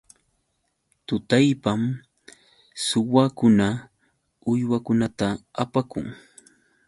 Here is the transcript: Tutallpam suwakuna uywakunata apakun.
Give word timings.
Tutallpam 1.07 1.81
suwakuna 2.87 3.67
uywakunata 4.51 5.27
apakun. 5.63 6.05